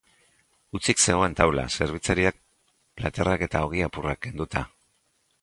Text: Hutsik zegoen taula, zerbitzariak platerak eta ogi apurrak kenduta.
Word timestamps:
Hutsik 0.77 1.03
zegoen 1.03 1.35
taula, 1.39 1.65
zerbitzariak 1.77 2.39
platerak 3.01 3.45
eta 3.51 3.63
ogi 3.69 3.87
apurrak 3.91 4.25
kenduta. 4.29 4.67